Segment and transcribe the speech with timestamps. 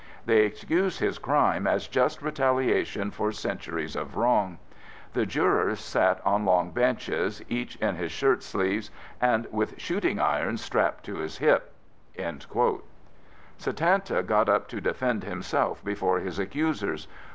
[0.25, 4.57] They excused his crime as just retaliation for centuries of wrong.
[5.13, 8.89] The jurors sat on long benches, each in his shirt sleeves
[9.21, 11.71] and with shooting irons strapped to his hip."
[13.59, 17.07] Satanta got up to defend himself before his accusers.